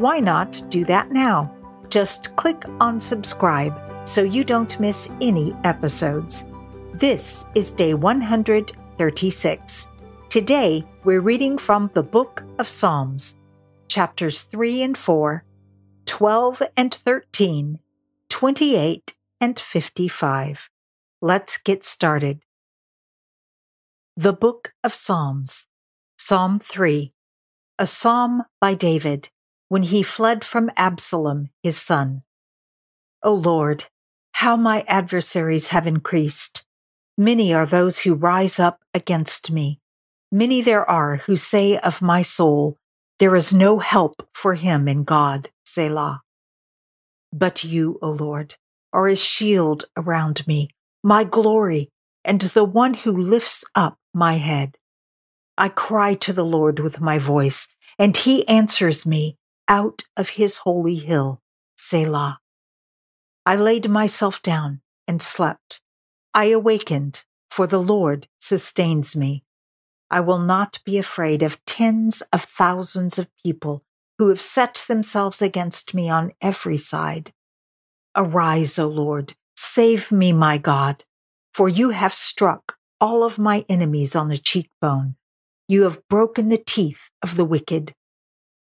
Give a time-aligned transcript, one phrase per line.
[0.00, 1.54] why not do that now?
[1.90, 3.78] Just click on subscribe
[4.08, 6.46] so you don't miss any episodes.
[6.94, 9.88] This is day 136.
[10.30, 13.36] Today, we're reading from the Book of Psalms,
[13.88, 15.44] chapters 3 and 4,
[16.06, 17.78] 12 and 13,
[18.30, 20.70] 28 and 55.
[21.20, 22.42] Let's get started.
[24.16, 25.66] The Book of Psalms,
[26.18, 27.12] Psalm 3,
[27.78, 29.28] a psalm by David
[29.70, 32.22] when he fled from Absalom, his son.
[33.22, 33.84] O Lord,
[34.32, 36.64] how my adversaries have increased.
[37.16, 39.78] Many are those who rise up against me.
[40.32, 42.78] Many there are who say of my soul,
[43.20, 46.20] There is no help for him in God, Selah.
[47.32, 48.56] But you, O Lord,
[48.92, 50.70] are a shield around me,
[51.04, 51.90] my glory,
[52.24, 54.78] and the one who lifts up my head.
[55.56, 57.68] I cry to the Lord with my voice,
[58.00, 59.36] and he answers me
[59.70, 61.40] out of his holy hill,
[61.76, 62.40] Selah.
[63.46, 65.80] I laid myself down and slept.
[66.34, 69.44] I awakened, for the Lord sustains me.
[70.10, 73.84] I will not be afraid of tens of thousands of people
[74.18, 77.32] who have set themselves against me on every side.
[78.16, 81.04] Arise, O Lord, save me, my God,
[81.54, 85.14] for you have struck all of my enemies on the cheekbone.
[85.68, 87.94] You have broken the teeth of the wicked.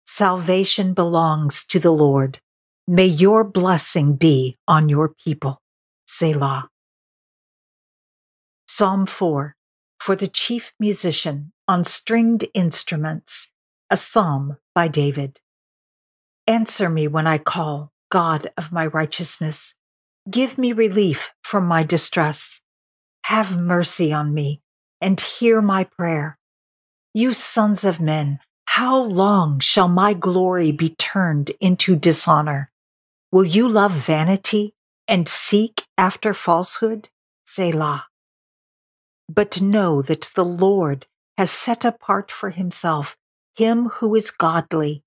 [0.05, 2.39] Salvation belongs to the Lord.
[2.87, 5.61] May your blessing be on your people.
[6.05, 6.69] Selah.
[8.67, 9.55] Psalm 4
[9.99, 13.53] For the chief musician on stringed instruments,
[13.89, 15.39] a psalm by David.
[16.47, 19.75] Answer me when I call, God of my righteousness.
[20.29, 22.61] Give me relief from my distress.
[23.25, 24.59] Have mercy on me
[24.99, 26.37] and hear my prayer.
[27.13, 28.39] You sons of men,
[28.73, 32.71] how long shall my glory be turned into dishonor?
[33.31, 34.73] Will you love vanity
[35.07, 37.09] and seek after falsehood?
[37.45, 38.07] Selah.
[39.29, 41.05] But know that the Lord
[41.37, 43.15] has set apart for himself
[43.55, 45.03] him who is godly.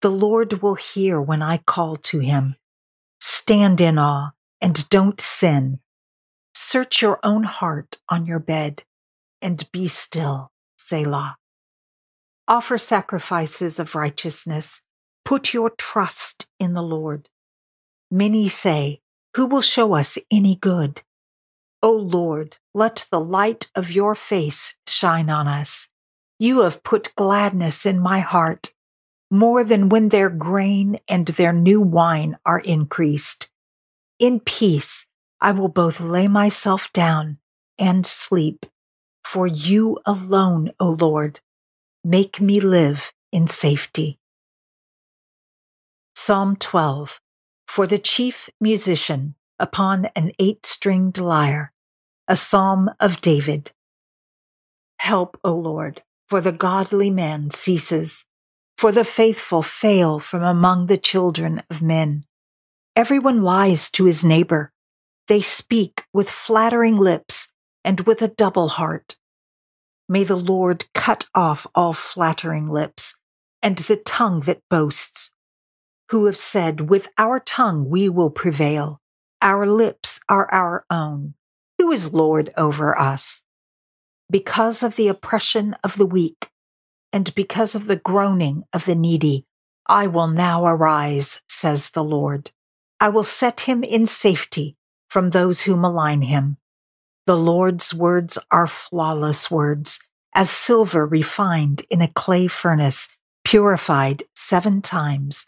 [0.00, 2.56] The Lord will hear when I call to him.
[3.20, 4.30] Stand in awe
[4.62, 5.80] and don't sin.
[6.54, 8.84] Search your own heart on your bed
[9.42, 11.36] and be still, Selah.
[12.48, 14.82] Offer sacrifices of righteousness.
[15.24, 17.28] Put your trust in the Lord.
[18.10, 19.00] Many say,
[19.36, 21.02] Who will show us any good?
[21.82, 25.88] O Lord, let the light of your face shine on us.
[26.38, 28.72] You have put gladness in my heart,
[29.28, 33.50] more than when their grain and their new wine are increased.
[34.20, 35.08] In peace,
[35.40, 37.38] I will both lay myself down
[37.76, 38.66] and sleep.
[39.24, 41.40] For you alone, O Lord,
[42.08, 44.20] Make me live in safety.
[46.14, 47.20] Psalm 12
[47.66, 51.72] For the chief musician upon an eight stringed lyre,
[52.28, 53.72] a psalm of David.
[55.00, 58.24] Help, O Lord, for the godly man ceases,
[58.78, 62.22] for the faithful fail from among the children of men.
[62.94, 64.72] Everyone lies to his neighbor.
[65.26, 67.52] They speak with flattering lips
[67.84, 69.16] and with a double heart.
[70.08, 73.16] May the Lord cut off all flattering lips
[73.62, 75.34] and the tongue that boasts,
[76.10, 79.00] who have said, With our tongue we will prevail.
[79.42, 81.34] Our lips are our own.
[81.78, 83.42] Who is Lord over us?
[84.30, 86.50] Because of the oppression of the weak
[87.12, 89.44] and because of the groaning of the needy,
[89.86, 92.50] I will now arise, says the Lord.
[93.00, 94.76] I will set him in safety
[95.08, 96.56] from those who malign him.
[97.26, 99.98] The Lord's words are flawless words,
[100.32, 103.08] as silver refined in a clay furnace,
[103.44, 105.44] purified seven times.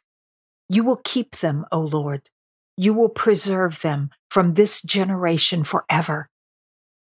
[0.69, 2.30] You will keep them, O Lord.
[2.76, 6.28] You will preserve them from this generation forever.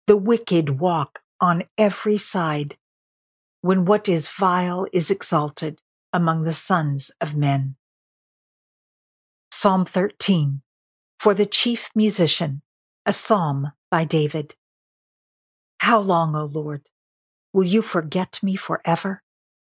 [0.07, 2.77] The wicked walk on every side
[3.63, 5.81] when what is vile is exalted
[6.13, 7.77] among the sons of men.
[9.51, 10.61] Psalm 13
[11.19, 12.61] For the chief musician,
[13.07, 14.55] a psalm by David.
[15.79, 16.89] How long, O Lord,
[17.53, 19.23] will you forget me forever?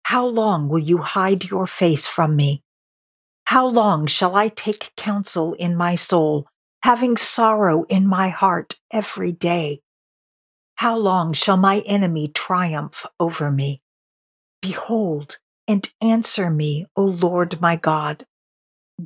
[0.04, 2.62] How long will you hide your face from me?
[3.44, 6.48] How long shall I take counsel in my soul,
[6.82, 9.80] having sorrow in my heart every day?
[10.76, 13.82] How long shall my enemy triumph over me?
[14.62, 18.24] Behold, and answer me, O Lord my God.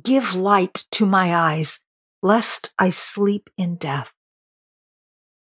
[0.01, 1.83] Give light to my eyes,
[2.21, 4.13] lest I sleep in death.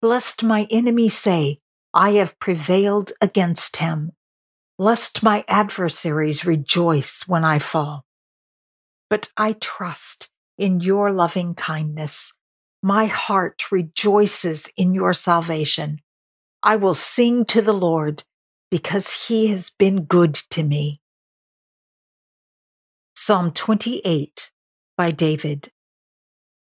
[0.01, 1.59] Lest my enemy say,
[1.93, 4.13] I have prevailed against him,
[4.77, 8.05] lest my adversaries rejoice when I fall.
[9.09, 12.33] But I trust in your loving kindness.
[12.81, 15.99] My heart rejoices in your salvation.
[16.63, 18.23] I will sing to the Lord
[18.71, 21.01] because he has been good to me.
[23.15, 24.51] Psalm 28
[24.97, 25.69] by David.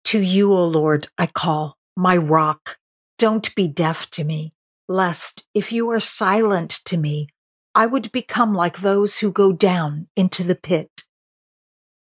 [0.06, 2.78] To you, O Lord, I call, my rock.
[3.22, 4.52] Don't be deaf to me,
[4.90, 7.28] lest if you are silent to me,
[7.76, 10.90] I would become like those who go down into the pit.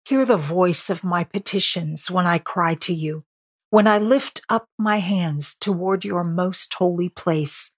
[0.04, 3.22] Hear the voice of my petitions when I cry to you,
[3.70, 7.74] when I lift up my hands toward your most holy place.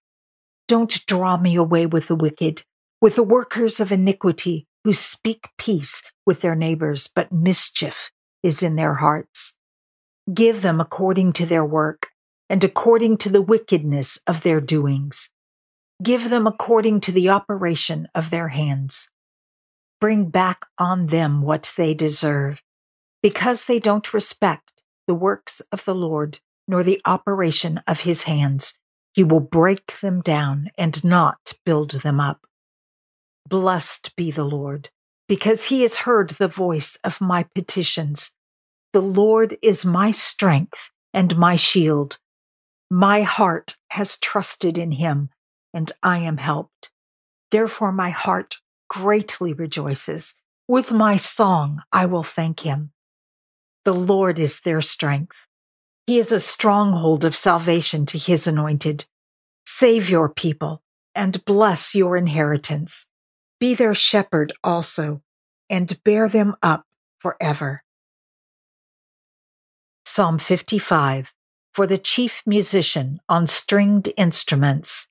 [0.66, 2.64] Don't draw me away with the wicked,
[3.00, 8.10] with the workers of iniquity who speak peace with their neighbors, but mischief
[8.42, 9.56] is in their hearts.
[10.34, 12.08] Give them according to their work
[12.48, 15.30] and according to the wickedness of their doings.
[16.02, 19.10] Give them according to the operation of their hands.
[20.00, 22.62] Bring back on them what they deserve,
[23.22, 28.78] because they don't respect the works of the Lord nor the operation of his hands.
[29.14, 32.46] He will break them down and not build them up.
[33.48, 34.90] Blessed be the Lord,
[35.26, 38.34] because he has heard the voice of my petitions.
[38.92, 42.18] The Lord is my strength and my shield.
[42.90, 45.28] My heart has trusted in him,
[45.74, 46.90] and I am helped.
[47.50, 48.56] Therefore, my heart
[48.88, 50.36] greatly rejoices.
[50.66, 52.92] With my song, I will thank him.
[53.84, 55.46] The Lord is their strength.
[56.06, 59.04] He is a stronghold of salvation to his anointed.
[59.66, 60.82] Save your people
[61.14, 63.08] and bless your inheritance.
[63.60, 65.22] Be their shepherd also,
[65.68, 66.86] and bear them up
[67.18, 67.82] forever.
[70.06, 71.34] Psalm 55
[71.78, 75.06] for the chief musician on stringed instruments,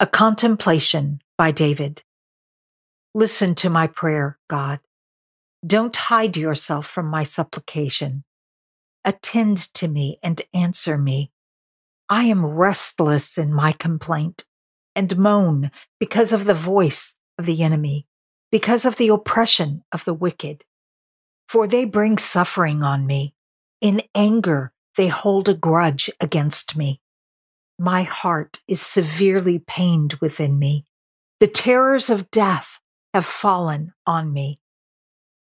[0.00, 2.02] a contemplation by David.
[3.14, 4.80] Listen to my prayer, God.
[5.66, 8.24] Don't hide yourself from my supplication.
[9.04, 11.32] Attend to me and answer me.
[12.08, 14.46] I am restless in my complaint
[14.94, 15.70] and moan
[16.00, 18.06] because of the voice of the enemy,
[18.50, 20.64] because of the oppression of the wicked.
[21.46, 23.34] For they bring suffering on me.
[23.82, 27.00] In anger, they hold a grudge against me.
[27.78, 30.86] My heart is severely pained within me.
[31.40, 32.80] The terrors of death
[33.12, 34.56] have fallen on me.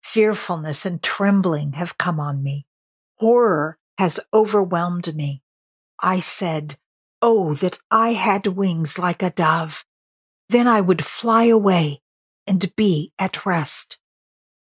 [0.03, 2.67] Fearfulness and trembling have come on me.
[3.17, 5.43] Horror has overwhelmed me.
[6.01, 6.79] I said,
[7.21, 9.85] Oh, that I had wings like a dove.
[10.49, 12.01] Then I would fly away
[12.47, 13.99] and be at rest.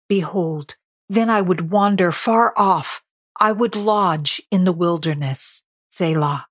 [0.09, 0.77] Behold,
[1.09, 3.03] then I would wander far off.
[3.39, 5.63] I would lodge in the wilderness.
[5.91, 6.47] Selah.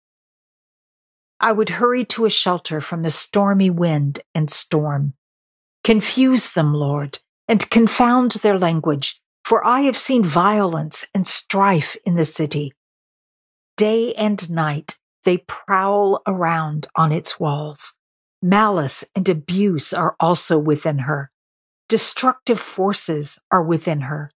[1.39, 5.13] I would hurry to a shelter from the stormy wind and storm.
[5.83, 12.15] Confuse them, Lord, and confound their language, for I have seen violence and strife in
[12.15, 12.71] the city.
[13.75, 17.93] Day and night they prowl around on its walls.
[18.41, 21.31] Malice and abuse are also within her.
[21.89, 24.31] Destructive forces are within her.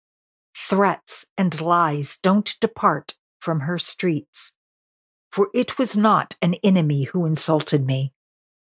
[0.69, 4.57] Threats and lies don't depart from her streets.
[5.31, 8.13] For it was not an enemy who insulted me.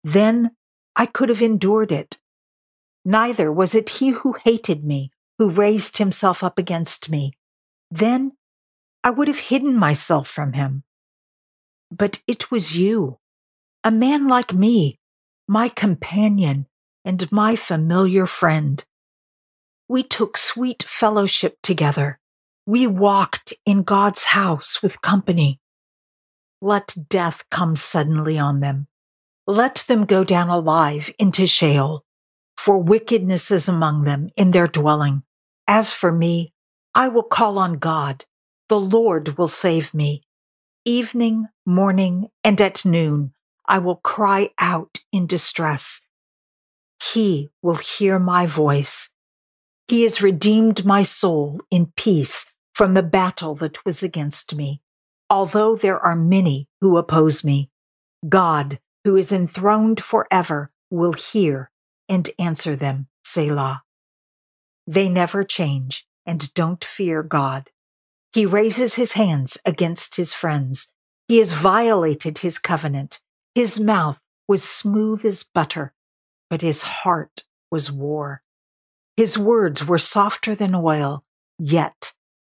[0.02, 0.52] Then
[0.96, 2.18] I could have endured it.
[3.04, 7.34] Neither was it he who hated me, who raised himself up against me.
[7.90, 8.32] Then
[9.04, 10.84] I would have hidden myself from him.
[11.90, 13.18] But it was you,
[13.84, 14.99] a man like me,
[15.46, 16.68] my companion
[17.04, 18.82] and my familiar friend.
[19.89, 22.19] We took sweet fellowship together.
[22.67, 25.61] We walked in God's house with company.
[26.61, 28.87] Let death come suddenly on them.
[29.47, 32.05] Let them go down alive into Sheol,
[32.57, 35.25] for wickedness is among them in their dwelling.
[35.67, 36.53] As for me,
[36.95, 38.25] I will call on God.
[38.69, 40.23] The Lord will save me.
[40.85, 43.33] Evening, morning, and at noon,
[43.67, 46.07] I will cry out in distress.
[47.12, 49.11] He will hear my voice.
[49.92, 54.80] He has redeemed my soul in peace from the battle that was against me.
[55.28, 57.68] Although there are many who oppose me,
[58.26, 61.70] God, who is enthroned forever, will hear
[62.08, 63.08] and answer them.
[63.22, 63.82] Selah.
[64.87, 66.06] They never change.
[66.25, 67.68] and don't fear God.
[68.32, 70.90] He raises his hands against his friends.
[71.28, 73.20] He has violated his covenant.
[73.54, 75.92] His mouth was smooth as butter,
[76.49, 78.42] but his heart was war.
[79.16, 81.25] His words were softer than oil,
[81.59, 82.12] yet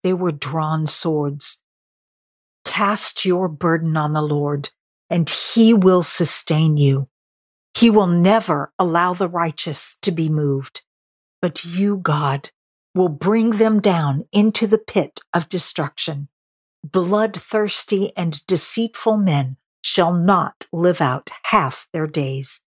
[0.04, 1.62] they were drawn swords.
[2.66, 4.70] Cast your burden on the Lord,
[5.10, 7.08] and he will sustain you.
[7.76, 10.82] He will never allow the righteous to be moved,
[11.42, 12.52] but you, God,
[12.94, 16.30] will bring them down into the pit of destruction.
[16.84, 22.62] Bloodthirsty and deceitful men shall not live out half their days,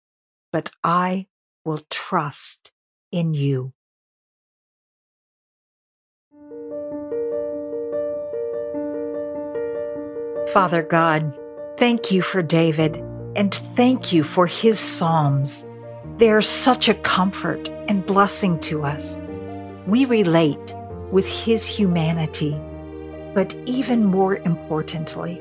[0.53, 1.27] but I
[1.65, 2.72] will trust
[3.13, 3.73] in you.
[10.53, 11.39] Father God,
[11.79, 12.97] thank you for David
[13.37, 15.67] and thank you for his Psalms.
[16.19, 19.19] They are such a comfort and blessing to us.
[19.87, 20.75] We relate
[21.11, 22.59] with his humanity,
[23.35, 25.41] but even more importantly,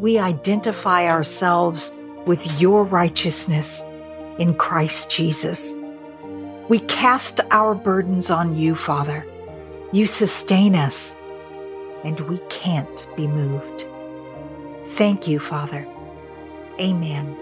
[0.00, 1.94] we identify ourselves
[2.26, 3.84] with your righteousness
[4.38, 5.76] in Christ Jesus.
[6.70, 9.26] We cast our burdens on you, Father.
[9.90, 11.16] You sustain us,
[12.04, 13.88] and we can't be moved.
[14.90, 15.84] Thank you, Father.
[16.80, 17.36] Amen.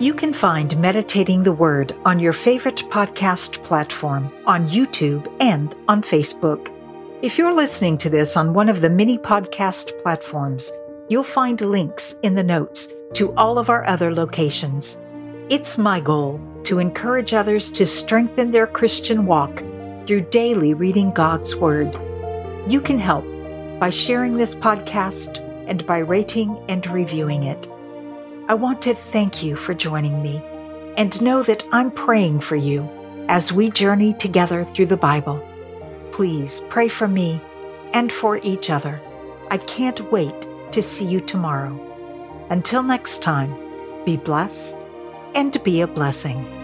[0.00, 6.02] You can find Meditating the Word on your favorite podcast platform, on YouTube, and on
[6.02, 6.72] Facebook.
[7.22, 10.72] If you're listening to this on one of the many podcast platforms,
[11.08, 15.00] you'll find links in the notes to all of our other locations.
[15.48, 19.62] It's my goal to encourage others to strengthen their Christian walk
[20.04, 21.96] through daily reading God's Word.
[22.66, 23.24] You can help
[23.78, 25.38] by sharing this podcast
[25.68, 27.70] and by rating and reviewing it.
[28.48, 30.42] I want to thank you for joining me
[30.96, 32.82] and know that I'm praying for you
[33.28, 35.40] as we journey together through the Bible.
[36.10, 37.40] Please pray for me
[37.92, 39.00] and for each other.
[39.48, 41.78] I can't wait to see you tomorrow.
[42.50, 43.54] Until next time,
[44.04, 44.76] be blessed
[45.36, 46.55] and be a blessing.